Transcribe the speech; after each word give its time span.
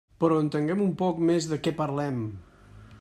Però 0.21 0.37
entenguem 0.43 0.81
un 0.85 0.95
poc 1.01 1.21
més 1.31 1.49
de 1.53 1.61
què 1.67 1.75
parlem. 1.83 2.19